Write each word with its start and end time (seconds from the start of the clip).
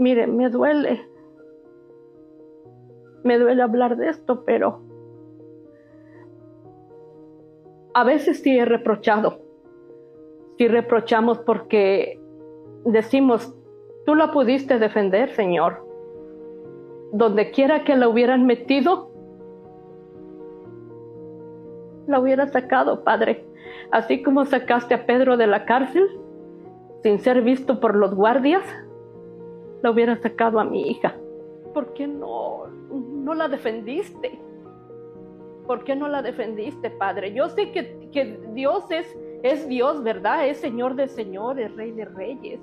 Mire, 0.00 0.26
me 0.26 0.48
duele. 0.48 1.06
Me 3.22 3.38
duele 3.38 3.62
hablar 3.62 3.98
de 3.98 4.08
esto, 4.08 4.46
pero 4.46 4.80
a 7.92 8.02
veces 8.02 8.40
sí 8.40 8.58
he 8.58 8.64
reprochado. 8.64 9.42
Sí 10.56 10.68
reprochamos 10.68 11.38
porque 11.40 12.18
decimos, 12.86 13.54
tú 14.06 14.14
la 14.14 14.32
pudiste 14.32 14.78
defender, 14.78 15.32
Señor. 15.32 15.86
Donde 17.12 17.50
quiera 17.50 17.84
que 17.84 17.94
la 17.94 18.08
hubieran 18.08 18.46
metido, 18.46 19.10
la 22.06 22.20
hubiera 22.20 22.46
sacado, 22.46 23.04
Padre. 23.04 23.44
Así 23.90 24.22
como 24.22 24.46
sacaste 24.46 24.94
a 24.94 25.04
Pedro 25.04 25.36
de 25.36 25.46
la 25.46 25.66
cárcel, 25.66 26.08
sin 27.02 27.18
ser 27.18 27.42
visto 27.42 27.80
por 27.80 27.94
los 27.94 28.14
guardias, 28.14 28.64
la 29.82 29.90
hubiera 29.90 30.16
sacado 30.16 30.60
a 30.60 30.64
mi 30.64 30.90
hija. 30.90 31.14
¿Por 31.72 31.92
qué 31.94 32.06
no, 32.06 32.66
no 32.90 33.34
la 33.34 33.48
defendiste? 33.48 34.38
¿Por 35.66 35.84
qué 35.84 35.94
no 35.94 36.08
la 36.08 36.22
defendiste, 36.22 36.90
Padre? 36.90 37.32
Yo 37.32 37.48
sé 37.48 37.70
que, 37.70 38.08
que 38.12 38.40
Dios 38.54 38.90
es, 38.90 39.16
es 39.42 39.68
Dios, 39.68 40.02
¿verdad? 40.02 40.48
Es 40.48 40.58
Señor 40.58 40.96
de 40.96 41.08
señores, 41.08 41.74
Rey 41.76 41.92
de 41.92 42.04
reyes, 42.04 42.60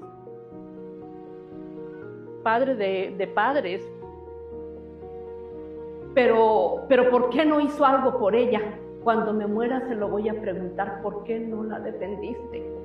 Padre 2.44 2.76
de, 2.76 3.16
de 3.18 3.28
padres. 3.28 3.90
Pero, 6.14 6.86
pero 6.88 7.10
¿por 7.10 7.30
qué 7.30 7.46
no 7.46 7.60
hizo 7.60 7.86
algo 7.86 8.18
por 8.18 8.36
ella? 8.36 8.62
Cuando 9.04 9.34
me 9.34 9.48
muera 9.48 9.88
se 9.88 9.96
lo 9.96 10.10
voy 10.10 10.28
a 10.30 10.42
preguntar, 10.42 11.02
¿por 11.02 11.24
qué 11.24 11.40
no 11.40 11.64
la 11.64 11.80
defendiste? 11.80 12.77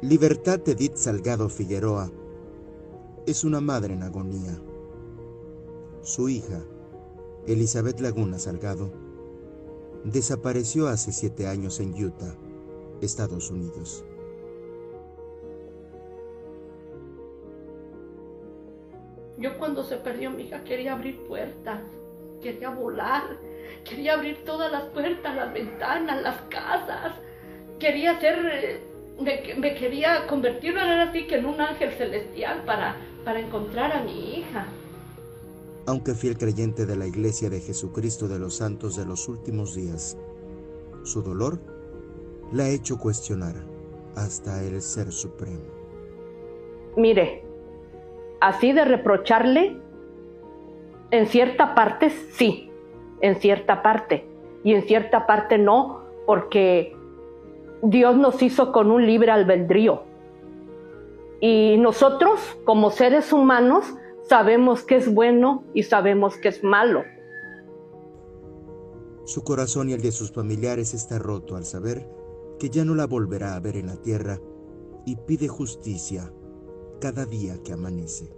Libertad 0.00 0.60
Edith 0.68 0.94
Salgado 0.94 1.48
Figueroa 1.48 2.08
es 3.26 3.42
una 3.42 3.60
madre 3.60 3.94
en 3.94 4.04
agonía. 4.04 4.56
Su 6.02 6.28
hija, 6.28 6.62
Elizabeth 7.48 7.98
Laguna 7.98 8.38
Salgado, 8.38 8.92
desapareció 10.04 10.86
hace 10.86 11.10
siete 11.10 11.48
años 11.48 11.80
en 11.80 11.92
Utah, 11.94 12.36
Estados 13.00 13.50
Unidos. 13.50 14.04
Yo 19.36 19.58
cuando 19.58 19.82
se 19.82 19.96
perdió 19.96 20.30
mi 20.30 20.44
hija 20.44 20.62
quería 20.62 20.92
abrir 20.92 21.26
puertas, 21.26 21.82
quería 22.40 22.70
volar, 22.70 23.36
quería 23.82 24.14
abrir 24.14 24.44
todas 24.44 24.70
las 24.70 24.84
puertas, 24.90 25.34
las 25.34 25.52
ventanas, 25.52 26.22
las 26.22 26.40
casas, 26.42 27.14
quería 27.80 28.12
hacer 28.12 28.86
me, 29.20 29.74
quería 29.74 30.26
convertir 30.26 30.74
que 31.26 31.36
en 31.36 31.46
un 31.46 31.60
ángel 31.60 31.90
celestial 31.92 32.62
para, 32.64 32.96
para 33.24 33.40
encontrar 33.40 33.92
a 33.92 34.02
mi 34.02 34.38
hija. 34.38 34.66
Aunque 35.86 36.14
fiel 36.14 36.36
creyente 36.36 36.86
de 36.86 36.96
la 36.96 37.06
Iglesia 37.06 37.48
de 37.50 37.60
Jesucristo 37.60 38.28
de 38.28 38.38
los 38.38 38.56
Santos 38.56 38.96
de 38.96 39.06
los 39.06 39.28
últimos 39.28 39.74
días, 39.74 40.16
su 41.02 41.22
dolor 41.22 41.58
la 42.52 42.64
ha 42.64 42.68
hecho 42.68 42.98
cuestionar 42.98 43.54
hasta 44.16 44.62
el 44.62 44.80
Ser 44.82 45.12
Supremo. 45.12 45.62
Mire, 46.96 47.44
así 48.40 48.72
de 48.72 48.84
reprocharle, 48.84 49.76
en 51.10 51.26
cierta 51.26 51.74
parte 51.74 52.10
sí, 52.10 52.70
en 53.20 53.36
cierta 53.36 53.82
parte, 53.82 54.26
y 54.64 54.74
en 54.74 54.82
cierta 54.82 55.26
parte 55.26 55.56
no, 55.56 56.02
porque 56.26 56.97
Dios 57.82 58.16
nos 58.16 58.42
hizo 58.42 58.72
con 58.72 58.90
un 58.90 59.06
libre 59.06 59.30
albedrío. 59.30 60.02
Y 61.40 61.76
nosotros, 61.78 62.40
como 62.64 62.90
seres 62.90 63.32
humanos, 63.32 63.84
sabemos 64.28 64.82
que 64.82 64.96
es 64.96 65.12
bueno 65.12 65.64
y 65.74 65.84
sabemos 65.84 66.36
que 66.36 66.48
es 66.48 66.64
malo. 66.64 67.04
Su 69.24 69.44
corazón 69.44 69.90
y 69.90 69.92
el 69.92 70.00
de 70.00 70.10
sus 70.10 70.32
familiares 70.32 70.94
está 70.94 71.18
roto 71.18 71.56
al 71.56 71.64
saber 71.64 72.08
que 72.58 72.70
ya 72.70 72.84
no 72.84 72.94
la 72.94 73.06
volverá 73.06 73.54
a 73.54 73.60
ver 73.60 73.76
en 73.76 73.86
la 73.86 73.96
tierra 73.96 74.38
y 75.04 75.16
pide 75.16 75.46
justicia 75.46 76.32
cada 77.00 77.24
día 77.24 77.54
que 77.64 77.72
amanece. 77.72 78.32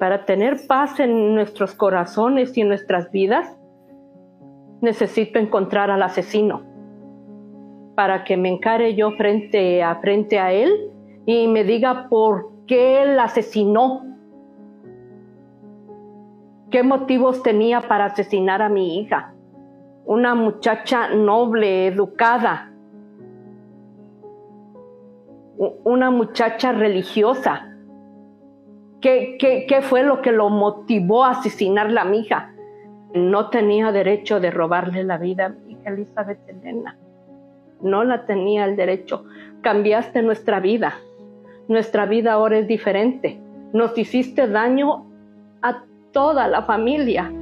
Para 0.00 0.24
tener 0.24 0.66
paz 0.66 0.98
en 0.98 1.34
nuestros 1.34 1.74
corazones 1.74 2.56
y 2.56 2.62
en 2.62 2.68
nuestras 2.68 3.12
vidas, 3.12 3.56
necesito 4.80 5.38
encontrar 5.38 5.90
al 5.90 6.02
asesino 6.02 6.75
para 7.96 8.24
que 8.24 8.36
me 8.36 8.50
encare 8.50 8.94
yo 8.94 9.12
frente 9.12 9.82
a 9.82 9.96
frente 9.96 10.38
a 10.38 10.52
él 10.52 10.92
y 11.24 11.48
me 11.48 11.64
diga 11.64 12.08
por 12.08 12.50
qué 12.66 13.02
él 13.02 13.18
asesinó. 13.18 14.04
¿Qué 16.70 16.82
motivos 16.82 17.42
tenía 17.42 17.80
para 17.80 18.04
asesinar 18.04 18.60
a 18.60 18.68
mi 18.68 19.00
hija? 19.00 19.32
Una 20.04 20.34
muchacha 20.34 21.08
noble, 21.08 21.86
educada, 21.86 22.70
una 25.84 26.10
muchacha 26.10 26.72
religiosa. 26.72 27.72
¿Qué, 29.00 29.36
qué, 29.38 29.80
fue 29.80 30.02
lo 30.02 30.20
que 30.20 30.32
lo 30.32 30.50
motivó 30.50 31.24
a 31.24 31.30
asesinar 31.30 31.96
a 31.96 32.04
mi 32.04 32.20
hija? 32.20 32.52
No 33.14 33.48
tenía 33.48 33.90
derecho 33.90 34.38
de 34.38 34.50
robarle 34.50 35.02
la 35.02 35.16
vida 35.16 35.46
a 35.46 35.48
mi 35.48 35.72
hija 35.72 35.90
Elizabeth 35.90 36.46
Elena 36.48 36.98
no 37.82 38.04
la 38.04 38.26
tenía 38.26 38.64
el 38.64 38.76
derecho. 38.76 39.24
Cambiaste 39.62 40.22
nuestra 40.22 40.60
vida. 40.60 40.94
Nuestra 41.68 42.06
vida 42.06 42.32
ahora 42.32 42.58
es 42.58 42.68
diferente. 42.68 43.40
Nos 43.72 43.96
hiciste 43.98 44.48
daño 44.48 45.06
a 45.62 45.84
toda 46.12 46.48
la 46.48 46.62
familia. 46.62 47.32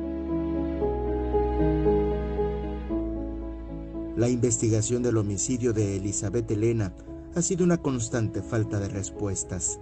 La 4.17 4.29
investigación 4.29 5.03
del 5.03 5.17
homicidio 5.17 5.73
de 5.73 5.97
Elizabeth 5.97 6.51
Elena 6.51 6.93
ha 7.35 7.43
sido 7.43 7.65
una 7.65 7.79
constante 7.79 8.43
falta 8.43 8.79
de 8.79 8.89
respuestas. 8.89 9.81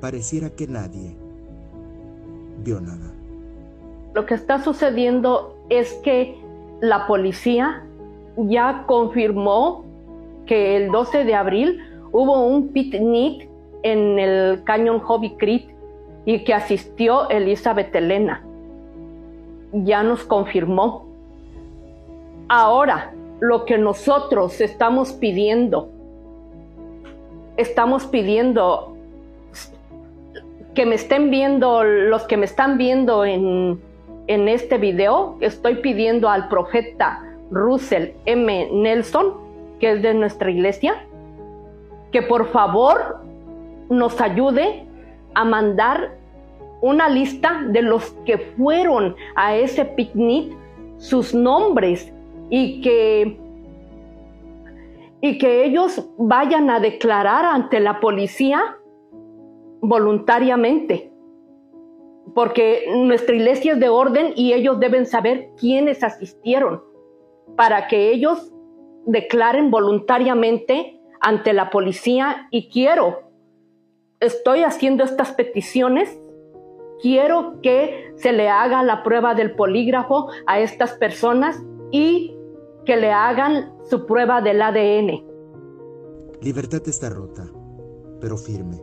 Pareciera 0.00 0.50
que 0.50 0.68
nadie 0.68 1.16
vio 2.62 2.80
nada. 2.80 3.12
Lo 4.14 4.26
que 4.26 4.34
está 4.34 4.62
sucediendo 4.62 5.56
es 5.68 5.92
que 6.04 6.36
la 6.80 7.06
policía 7.06 7.84
ya 8.46 8.84
confirmó 8.86 9.84
que 10.46 10.76
el 10.76 10.90
12 10.90 11.24
de 11.24 11.34
abril 11.34 11.80
hubo 12.12 12.46
un 12.46 12.68
picnic 12.68 13.48
en 13.82 14.18
el 14.18 14.62
Canyon 14.64 15.00
Hobby 15.00 15.30
Creek 15.36 15.68
y 16.24 16.44
que 16.44 16.54
asistió 16.54 17.28
Elizabeth 17.30 17.94
Elena. 17.94 18.42
Ya 19.72 20.02
nos 20.02 20.24
confirmó. 20.24 21.06
Ahora, 22.48 23.12
lo 23.40 23.64
que 23.64 23.76
nosotros 23.76 24.60
estamos 24.60 25.12
pidiendo, 25.12 25.90
estamos 27.56 28.06
pidiendo 28.06 28.94
que 30.74 30.86
me 30.86 30.94
estén 30.94 31.30
viendo, 31.30 31.82
los 31.82 32.22
que 32.22 32.36
me 32.36 32.44
están 32.44 32.78
viendo 32.78 33.24
en, 33.24 33.80
en 34.28 34.48
este 34.48 34.78
video, 34.78 35.36
estoy 35.40 35.76
pidiendo 35.76 36.30
al 36.30 36.48
profeta 36.48 37.27
Russell 37.50 38.12
M. 38.26 38.68
Nelson, 38.72 39.34
que 39.80 39.92
es 39.92 40.02
de 40.02 40.14
nuestra 40.14 40.50
iglesia, 40.50 41.06
que 42.12 42.22
por 42.22 42.48
favor 42.48 43.18
nos 43.88 44.20
ayude 44.20 44.86
a 45.34 45.44
mandar 45.44 46.16
una 46.80 47.08
lista 47.08 47.62
de 47.68 47.82
los 47.82 48.10
que 48.24 48.38
fueron 48.38 49.16
a 49.34 49.56
ese 49.56 49.84
picnic, 49.84 50.54
sus 50.98 51.34
nombres 51.34 52.12
y 52.50 52.80
que 52.80 53.38
y 55.20 55.38
que 55.38 55.64
ellos 55.64 56.08
vayan 56.16 56.70
a 56.70 56.78
declarar 56.78 57.44
ante 57.44 57.80
la 57.80 57.98
policía 57.98 58.76
voluntariamente. 59.80 61.10
Porque 62.36 62.84
nuestra 62.94 63.34
iglesia 63.34 63.72
es 63.72 63.80
de 63.80 63.88
orden 63.88 64.32
y 64.36 64.52
ellos 64.52 64.78
deben 64.78 65.06
saber 65.06 65.50
quiénes 65.58 66.04
asistieron 66.04 66.82
para 67.56 67.88
que 67.88 68.12
ellos 68.12 68.52
declaren 69.06 69.70
voluntariamente 69.70 71.00
ante 71.20 71.52
la 71.52 71.70
policía 71.70 72.48
y 72.50 72.68
quiero, 72.70 73.30
estoy 74.20 74.62
haciendo 74.62 75.04
estas 75.04 75.32
peticiones, 75.32 76.18
quiero 77.00 77.60
que 77.62 78.12
se 78.16 78.32
le 78.32 78.48
haga 78.48 78.82
la 78.82 79.02
prueba 79.02 79.34
del 79.34 79.54
polígrafo 79.54 80.28
a 80.46 80.60
estas 80.60 80.92
personas 80.94 81.62
y 81.90 82.36
que 82.84 82.96
le 82.96 83.10
hagan 83.10 83.72
su 83.88 84.06
prueba 84.06 84.40
del 84.40 84.62
ADN. 84.62 85.24
Libertad 86.40 86.82
está 86.86 87.10
rota, 87.10 87.46
pero 88.20 88.36
firme. 88.36 88.80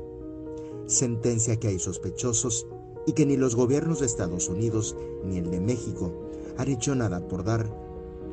Sentencia 0.87 1.59
que 1.59 1.69
hay 1.69 1.79
sospechosos 1.79 2.67
y 3.07 3.13
que 3.13 3.25
ni 3.25 3.37
los 3.37 3.55
gobiernos 3.55 3.99
de 3.99 4.05
Estados 4.05 4.49
Unidos 4.49 4.95
ni 5.23 5.37
el 5.37 5.49
de 5.49 5.59
México 5.59 6.11
han 6.57 6.69
hecho 6.69 6.95
nada 6.95 7.27
por 7.27 7.43
dar 7.43 7.65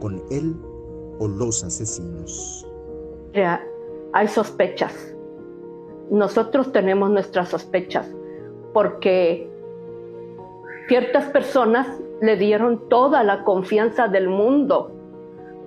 con 0.01 0.23
él 0.31 0.55
o 1.19 1.29
los 1.29 1.63
asesinos. 1.65 2.67
Hay 4.13 4.29
sospechas. 4.29 5.15
Nosotros 6.11 6.73
tenemos 6.73 7.11
nuestras 7.11 7.49
sospechas 7.49 8.15
porque 8.73 9.49
ciertas 10.89 11.27
personas 11.31 11.87
le 12.21 12.37
dieron 12.37 12.89
toda 12.89 13.23
la 13.23 13.45
confianza 13.45 14.09
del 14.09 14.29
mundo 14.29 14.93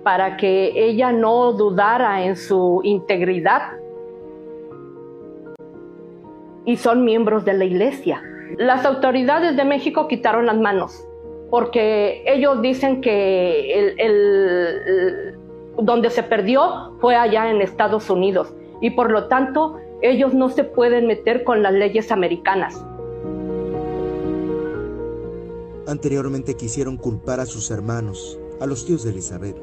para 0.03 0.37
que 0.37 0.71
ella 0.75 1.11
no 1.11 1.53
dudara 1.53 2.23
en 2.23 2.35
su 2.35 2.81
integridad. 2.83 3.73
Y 6.65 6.77
son 6.77 7.03
miembros 7.03 7.45
de 7.45 7.53
la 7.53 7.65
iglesia. 7.65 8.21
Las 8.57 8.85
autoridades 8.85 9.57
de 9.57 9.65
México 9.65 10.07
quitaron 10.07 10.45
las 10.45 10.57
manos 10.57 11.07
porque 11.49 12.23
ellos 12.25 12.61
dicen 12.61 13.01
que 13.01 13.95
el, 13.97 15.35
donde 15.77 16.09
se 16.09 16.23
perdió 16.23 16.93
fue 16.99 17.15
allá 17.15 17.49
en 17.49 17.61
Estados 17.61 18.09
Unidos 18.09 18.53
y 18.81 18.91
por 18.91 19.11
lo 19.11 19.27
tanto 19.27 19.77
ellos 20.01 20.33
no 20.33 20.49
se 20.49 20.63
pueden 20.63 21.07
meter 21.07 21.43
con 21.43 21.63
las 21.63 21.73
leyes 21.73 22.11
americanas. 22.11 22.83
Anteriormente 25.87 26.55
quisieron 26.55 26.97
culpar 26.97 27.39
a 27.39 27.45
sus 27.45 27.69
hermanos, 27.69 28.39
a 28.59 28.65
los 28.65 28.85
tíos 28.85 29.03
de 29.03 29.11
Elizabeth, 29.11 29.57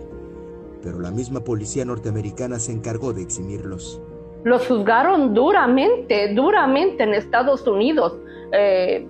pero 0.82 1.00
la 1.00 1.11
misma 1.11 1.40
policía 1.40 1.84
norteamericana 1.84 2.58
se 2.58 2.73
encargó 2.73 3.12
de 3.12 3.23
eximirlos. 3.23 4.00
Los 4.44 4.67
juzgaron 4.67 5.34
duramente, 5.34 6.32
duramente 6.34 7.05
en 7.05 7.14
Estados 7.14 7.67
Unidos. 7.67 8.19
Eh, 8.52 9.06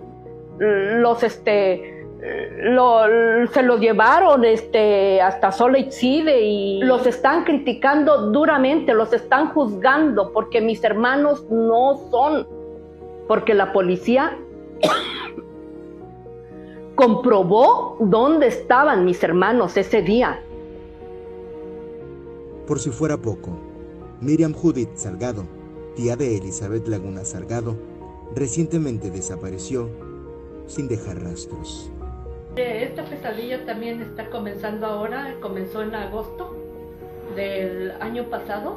los 0.58 1.22
este 1.22 1.92
se 2.22 3.62
los 3.64 3.80
llevaron 3.80 4.44
este 4.44 5.20
hasta 5.20 5.50
Exide 5.76 6.42
y 6.42 6.80
los 6.82 7.04
están 7.06 7.44
criticando 7.44 8.30
duramente, 8.30 8.94
los 8.94 9.12
están 9.12 9.48
juzgando 9.48 10.32
porque 10.32 10.60
mis 10.60 10.84
hermanos 10.84 11.44
no 11.50 12.00
son, 12.10 12.46
porque 13.26 13.54
la 13.54 13.72
policía 13.72 14.38
comprobó 16.94 17.96
dónde 17.98 18.46
estaban 18.46 19.04
mis 19.04 19.22
hermanos 19.24 19.76
ese 19.76 20.02
día. 20.02 20.40
Por 22.69 22.78
si 22.78 22.90
fuera 22.90 23.16
poco, 23.16 23.50
Miriam 24.20 24.52
Judith 24.52 24.94
Salgado, 24.94 25.44
tía 25.96 26.14
de 26.14 26.36
Elizabeth 26.36 26.86
Laguna 26.86 27.24
Salgado, 27.24 27.74
recientemente 28.36 29.10
desapareció 29.10 29.88
sin 30.69 30.86
dejar 30.86 31.20
rastros. 31.20 31.92
Esta 32.56 33.04
pesadilla 33.04 33.64
también 33.64 34.02
está 34.02 34.28
comenzando 34.28 34.87
ahora, 34.87 35.34
comenzó 35.40 35.82
en 35.82 35.94
agosto 35.94 36.54
del 37.34 37.93
año 38.00 38.25
pasado. 38.25 38.76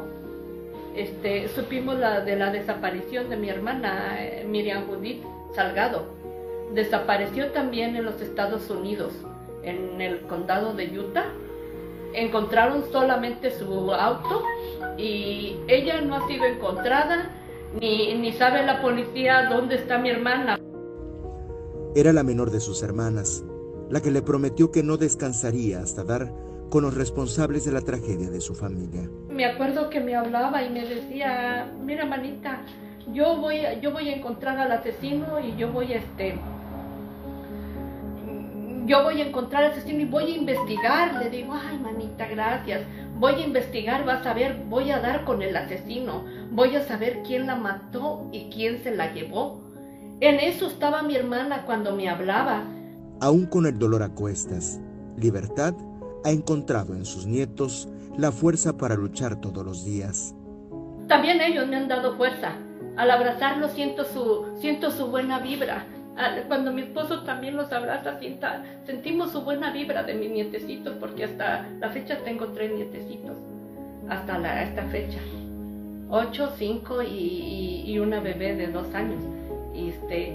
Este, 0.96 1.50
supimos 1.50 2.00
la, 2.00 2.22
de 2.22 2.38
la 2.38 2.52
desaparición 2.52 3.30
de 3.30 3.36
mi 3.36 3.50
hermana 3.50 4.24
eh, 4.24 4.46
Miriam 4.48 4.88
Judith 4.88 5.22
Salgado. 5.54 6.06
Desapareció 6.74 7.52
también 7.52 7.96
en 7.96 8.06
los 8.06 8.22
Estados 8.22 8.70
Unidos, 8.70 9.12
en 9.64 10.00
el 10.00 10.22
condado 10.22 10.74
de 10.74 10.98
Utah 10.98 11.26
encontraron 12.16 12.84
solamente 12.92 13.52
su 13.52 13.94
auto 13.94 14.44
y 14.98 15.58
ella 15.68 16.02
no 16.02 16.16
ha 16.16 16.28
sido 16.28 16.46
encontrada 16.46 17.30
ni, 17.80 18.14
ni 18.16 18.32
sabe 18.34 18.66
la 18.66 18.82
policía 18.82 19.50
dónde 19.50 19.76
está 19.76 19.98
mi 19.98 20.10
hermana. 20.10 20.58
Era 21.96 22.14
la 22.14 22.24
menor 22.24 22.52
de 22.52 22.60
sus 22.60 22.84
hermanas, 22.84 23.44
la 23.90 24.02
que 24.02 24.12
le 24.12 24.22
prometió 24.22 24.72
que 24.72 24.84
no 24.84 24.98
descansaría 24.98 25.80
hasta 25.80 26.04
dar 26.04 26.32
con 26.70 26.84
los 26.84 26.96
responsables 26.96 27.66
de 27.66 27.72
la 27.72 27.82
tragedia 27.82 28.30
de 28.30 28.42
su 28.42 28.56
familia. 28.56 29.10
Me 29.30 29.46
acuerdo 29.46 29.90
que 29.90 30.00
me 30.00 30.16
hablaba 30.16 30.64
y 30.64 30.70
me 30.70 30.86
decía, 30.86 31.72
mira 31.84 32.06
manita, 32.06 32.62
yo 33.14 33.38
voy, 33.38 33.60
yo 33.82 33.92
voy 33.92 34.10
a 34.10 34.16
encontrar 34.16 34.58
al 34.58 34.72
asesino 34.72 35.40
y 35.40 35.56
yo 35.56 35.72
voy 35.72 35.94
a 35.94 35.98
este, 35.98 36.36
yo 38.86 39.02
voy 39.02 39.20
a 39.20 39.28
encontrar 39.28 39.64
al 39.64 39.72
asesino 39.72 40.02
y 40.02 40.06
voy 40.06 40.32
a 40.32 40.38
investigar. 40.38 41.16
Le 41.16 41.30
digo, 41.30 41.54
ay, 41.54 41.80
manita, 41.80 42.28
gracias. 42.28 42.82
Voy 43.18 43.34
a 43.34 43.46
investigar, 43.46 44.06
vas 44.06 44.26
a 44.28 44.34
ver, 44.34 44.58
voy 44.68 44.92
a 44.92 45.00
dar 45.00 45.24
con 45.24 45.42
el 45.42 45.56
asesino. 45.56 46.24
Voy 46.52 46.76
a 46.76 46.84
saber 46.84 47.24
quién 47.26 47.48
la 47.48 47.56
mató 47.56 48.30
y 48.32 48.50
quién 48.50 48.84
se 48.84 48.96
la 48.96 49.12
llevó. 49.12 49.62
En 50.20 50.40
eso 50.40 50.68
estaba 50.68 51.02
mi 51.02 51.16
hermana 51.16 51.64
cuando 51.66 51.96
me 51.96 52.10
hablaba. 52.10 52.64
Aún 53.22 53.46
con 53.46 53.66
el 53.66 53.80
dolor 53.80 54.04
a 54.04 54.10
cuestas, 54.10 54.80
Libertad 55.18 55.74
ha 56.24 56.32
encontrado 56.32 56.94
en 56.96 57.06
sus 57.06 57.26
nietos 57.26 57.88
la 58.18 58.32
fuerza 58.32 58.78
para 58.78 58.96
luchar 58.96 59.40
todos 59.40 59.66
los 59.66 59.86
días. 59.86 60.36
También 61.08 61.40
ellos 61.42 61.68
me 61.68 61.76
han 61.76 61.88
dado 61.88 62.16
fuerza. 62.16 62.54
Al 62.98 63.12
abrazarlos 63.12 63.72
siento 63.72 64.06
su, 64.06 64.46
siento 64.60 64.92
su 64.92 65.08
buena 65.08 65.40
vibra 65.40 65.86
cuando 66.48 66.72
mi 66.72 66.84
esposo 66.84 67.24
también 67.24 67.58
los 67.58 67.72
abraza, 67.72 68.18
sienta, 68.20 68.64
sentimos 68.86 69.32
su 69.32 69.42
buena 69.42 69.72
vibra 69.72 70.04
de 70.04 70.14
mis 70.14 70.32
nietecitos, 70.32 70.96
porque 71.00 71.26
hasta 71.26 71.68
la 71.80 71.90
fecha 71.90 72.18
tengo 72.24 72.48
tres 72.48 72.74
nietecitos, 72.74 73.36
hasta 74.10 74.38
la, 74.38 74.64
esta 74.64 74.84
fecha. 74.84 75.20
Ocho, 76.10 76.54
cinco 76.58 77.02
y, 77.02 77.98
una 78.00 78.20
bebé 78.20 78.56
de 78.56 78.68
dos 78.68 78.94
años. 78.94 79.22
Y 79.74 79.90
este, 79.90 80.34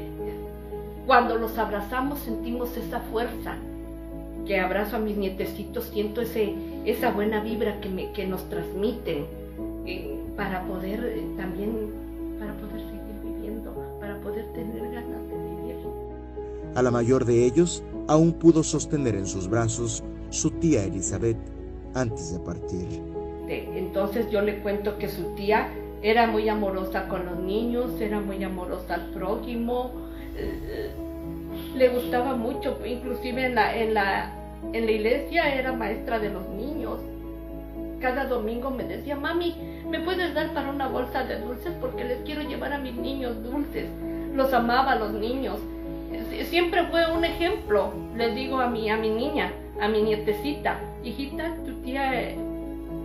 cuando 1.07 1.37
los 1.37 1.59
abrazamos 1.59 2.19
sentimos 2.21 2.77
esa 2.77 3.01
fuerza 3.01 3.57
que 4.47 4.59
abrazo 4.59 4.97
a 4.97 4.99
mis 4.99 5.17
nietecitos, 5.17 5.85
siento 5.93 6.21
ese, 6.21 6.55
esa 6.85 7.11
buena 7.11 7.41
vibra 7.43 7.81
que, 7.81 7.89
me, 7.89 8.13
que 8.13 8.27
nos 8.27 8.49
transmiten 8.49 9.27
eh, 9.87 10.19
para 10.37 10.63
poder 10.65 11.05
eh, 11.05 11.25
también, 11.37 11.91
para 12.39 12.55
poder 12.55 12.81
seguir 12.81 13.21
viviendo, 13.23 13.75
para 14.01 14.19
poder 14.21 14.47
tener 14.53 14.83
ganas 14.93 15.29
de 15.29 15.51
a 16.75 16.83
la 16.83 16.91
mayor 16.91 17.25
de 17.25 17.47
ellos 17.47 17.83
aún 18.07 18.33
pudo 18.33 18.63
sostener 18.63 19.17
en 19.17 19.27
sus 19.27 19.49
brazos 19.49 20.05
su 20.31 20.51
tía 20.53 20.85
Elizabeth 20.85 21.37
antes 21.95 22.33
de 22.33 22.39
partir. 22.41 22.87
Entonces 23.49 24.31
yo 24.31 24.41
le 24.41 24.61
cuento 24.61 24.97
que 24.97 25.09
su 25.09 25.35
tía 25.35 25.69
era 26.03 26.29
muy 26.29 26.49
amorosa 26.49 27.09
con 27.09 27.27
los 27.27 27.41
niños, 27.41 28.01
era 28.01 28.21
muy 28.21 28.43
amorosa 28.45 28.95
al 28.95 29.11
prójimo, 29.11 29.91
le 31.75 31.89
gustaba 31.89 32.37
mucho, 32.37 32.79
inclusive 32.85 33.47
en 33.47 33.55
la, 33.55 33.77
en, 33.77 33.95
la, 33.95 34.33
en 34.73 34.87
la 34.87 34.91
iglesia 34.91 35.55
era 35.55 35.73
maestra 35.73 36.19
de 36.19 36.31
los 36.31 36.49
niños. 36.49 37.01
Cada 38.01 38.25
domingo 38.25 38.71
me 38.71 38.85
decía, 38.85 39.17
mami, 39.17 39.55
¿me 39.89 40.01
puedes 40.01 40.33
dar 40.35 40.53
para 40.55 40.71
una 40.71 40.89
bolsa 40.89 41.25
de 41.25 41.39
dulces? 41.41 41.73
Porque 41.81 42.05
les 42.05 42.19
quiero 42.23 42.43
llevar 42.43 42.73
a 42.73 42.79
mis 42.79 42.95
niños 42.95 43.43
dulces. 43.43 43.87
Los 44.35 44.53
amaba 44.55 44.97
los 44.97 45.13
niños 45.13 45.59
siempre 46.45 46.85
fue 46.87 47.11
un 47.13 47.25
ejemplo. 47.25 47.93
Le 48.17 48.35
digo 48.35 48.61
a 48.61 48.69
mi, 48.69 48.91
a 48.91 48.97
mi 48.97 49.11
niña, 49.11 49.53
a 49.81 49.89
mi 49.89 50.03
nietecita, 50.03 50.79
hijita, 51.05 51.55
tu 51.65 51.75
tía 51.83 52.35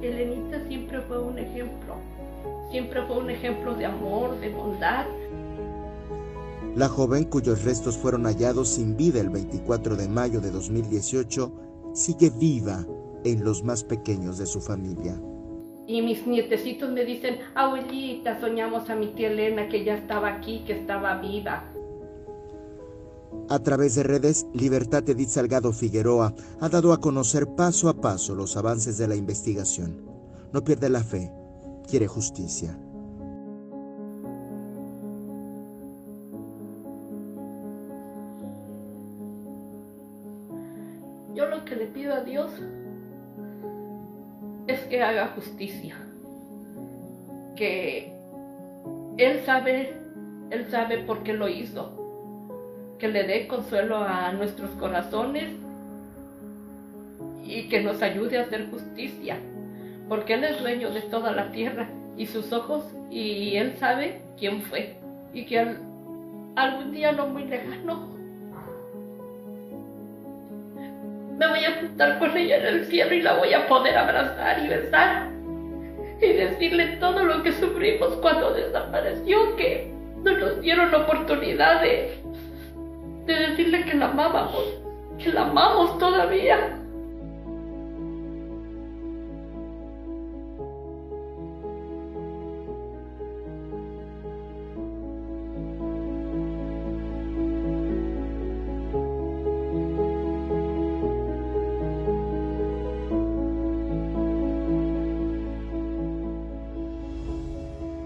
Elenita 0.01 0.59
siempre 0.67 1.01
fue 1.01 1.19
un 1.19 1.37
ejemplo. 1.37 1.95
Siempre 2.71 3.01
fue 3.03 3.17
un 3.17 3.29
ejemplo 3.29 3.73
de 3.75 3.85
amor, 3.85 4.39
de 4.39 4.49
bondad. 4.49 5.05
La 6.75 6.89
joven 6.89 7.23
cuyos 7.23 7.63
restos 7.63 7.97
fueron 7.97 8.25
hallados 8.25 8.67
sin 8.67 8.97
vida 8.97 9.21
el 9.21 9.29
24 9.29 9.95
de 9.95 10.09
mayo 10.09 10.41
de 10.41 10.51
2018 10.51 11.49
sigue 11.93 12.29
viva 12.29 12.85
en 13.23 13.45
los 13.45 13.63
más 13.63 13.85
pequeños 13.85 14.37
de 14.37 14.45
su 14.45 14.59
familia. 14.59 15.17
Y 15.87 16.01
mis 16.01 16.27
nietecitos 16.27 16.91
me 16.91 17.05
dicen, 17.05 17.37
abuelita, 17.53 18.41
soñamos 18.41 18.89
a 18.89 18.95
mi 18.95 19.07
tía 19.13 19.31
Elena 19.31 19.69
que 19.69 19.85
ya 19.85 19.95
estaba 19.95 20.27
aquí, 20.27 20.65
que 20.67 20.73
estaba 20.73 21.21
viva. 21.21 21.63
A 23.47 23.59
través 23.59 23.95
de 23.95 24.03
redes, 24.03 24.45
Libertad 24.53 25.07
Edith 25.09 25.29
Salgado 25.29 25.71
Figueroa 25.71 26.35
ha 26.59 26.67
dado 26.67 26.91
a 26.91 26.99
conocer 26.99 27.47
paso 27.55 27.87
a 27.87 28.01
paso 28.01 28.35
los 28.35 28.57
avances 28.57 28.97
de 28.97 29.07
la 29.07 29.15
investigación. 29.15 30.01
No 30.51 30.61
pierde 30.63 30.89
la 30.89 31.03
fe, 31.03 31.31
quiere 31.87 32.07
justicia. 32.07 32.77
Yo 41.35 41.47
lo 41.47 41.65
que 41.65 41.75
le 41.75 41.87
pido 41.87 42.13
a 42.13 42.21
Dios 42.21 42.49
es 44.67 44.79
que 44.85 45.03
haga 45.03 45.33
justicia. 45.35 45.97
Que 47.57 48.13
Él 49.17 49.41
sabe, 49.45 49.97
Él 50.49 50.65
sabe 50.71 50.99
por 50.99 51.23
qué 51.23 51.33
lo 51.33 51.49
hizo. 51.49 51.91
Que 52.99 53.09
le 53.09 53.23
dé 53.23 53.47
consuelo 53.47 53.97
a 53.97 54.31
nuestros 54.31 54.71
corazones 54.71 55.51
y 57.43 57.67
que 57.67 57.81
nos 57.81 58.01
ayude 58.01 58.39
a 58.39 58.43
hacer 58.43 58.69
justicia, 58.71 59.37
porque 60.09 60.33
Él 60.33 60.45
es 60.45 60.59
dueño 60.61 60.89
de 60.91 61.01
toda 61.01 61.31
la 61.31 61.51
tierra 61.51 61.89
y 62.17 62.25
sus 62.25 62.51
ojos, 62.51 62.85
y 63.11 63.55
Él 63.57 63.75
sabe 63.77 64.21
quién 64.37 64.61
fue, 64.63 64.95
y 65.33 65.45
que 65.45 65.59
algún 66.55 66.91
día 66.91 67.11
no 67.11 67.27
muy 67.27 67.45
lejano 67.45 68.14
me 71.37 71.47
voy 71.47 71.65
a 71.65 71.79
juntar 71.79 72.19
con 72.19 72.35
ella 72.37 72.57
en 72.57 72.65
el 72.65 72.85
cielo 72.85 73.13
y 73.13 73.21
la 73.21 73.33
voy 73.33 73.53
a 73.53 73.67
poder 73.67 73.97
abrazar 73.97 74.63
y 74.63 74.67
besar 74.67 75.27
y 76.21 76.27
decirle 76.27 76.97
todo 76.99 77.25
lo 77.25 77.43
que 77.43 77.51
sufrimos 77.51 78.13
cuando 78.21 78.53
desapareció, 78.53 79.55
que 79.57 79.91
no 80.23 80.37
nos 80.37 80.61
dieron 80.61 80.91
la 80.91 80.99
oportunidad 80.99 81.81
de, 81.81 82.17
de 83.25 83.33
decirle 83.33 83.83
que 83.83 83.95
la 83.95 84.05
amábamos, 84.05 84.63
que 85.21 85.31
la 85.31 85.41
amamos 85.41 85.97
todavía. 85.99 86.79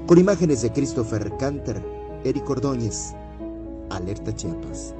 Con 0.10 0.18
imágenes 0.18 0.64
de 0.64 0.72
Christopher 0.72 1.32
Canter, 1.38 1.86
Eric 2.24 2.50
Ordóñez, 2.50 3.14
Alerta 3.92 4.36
Chiapas. 4.36 4.96